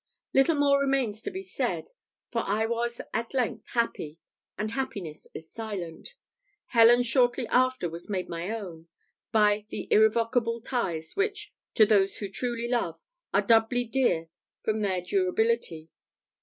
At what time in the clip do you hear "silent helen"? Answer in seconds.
5.53-7.03